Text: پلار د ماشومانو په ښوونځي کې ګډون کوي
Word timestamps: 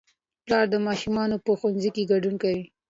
پلار 0.45 0.65
د 0.73 0.75
ماشومانو 0.87 1.35
په 1.45 1.51
ښوونځي 1.59 1.89
کې 1.95 2.09
ګډون 2.11 2.35
کوي 2.43 2.63